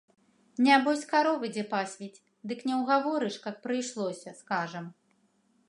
[0.67, 4.85] Нябось, каровы дзе пасвіць, дык не ўгаворыш, каб прыйшлося, скажам.